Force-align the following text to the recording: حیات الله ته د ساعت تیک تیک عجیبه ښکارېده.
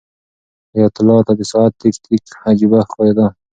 حیات 0.73 0.95
الله 0.99 1.21
ته 1.27 1.33
د 1.39 1.41
ساعت 1.51 1.73
تیک 1.81 1.95
تیک 2.03 2.23
عجیبه 2.49 2.79
ښکارېده. 2.87 3.25